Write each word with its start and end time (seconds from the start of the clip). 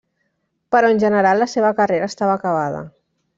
Però 0.75 0.89
en 0.93 1.01
general 1.03 1.41
la 1.43 1.49
seva 1.51 1.73
carrera 1.81 2.09
estava 2.13 2.39
acabada. 2.41 2.81